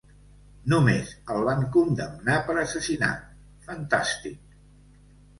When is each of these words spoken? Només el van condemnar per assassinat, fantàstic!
Només 0.71 1.09
el 1.33 1.43
van 1.49 1.59
condemnar 1.75 2.37
per 2.47 2.55
assassinat, 2.61 3.27
fantàstic! 3.67 4.41